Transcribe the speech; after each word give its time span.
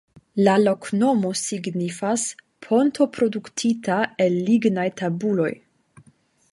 La 0.45 0.53
loknomo 0.61 1.31
signifas: 1.41 2.23
"ponto 2.67 3.07
produktita 3.19 3.99
el 4.27 4.41
lignaj 4.49 4.91
tabuloj". 5.03 5.51